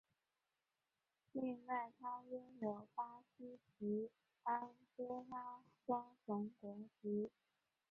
[1.33, 4.09] 另外他拥有巴西及
[4.41, 7.29] 安哥拉双重国籍。